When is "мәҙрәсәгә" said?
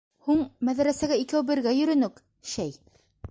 0.69-1.17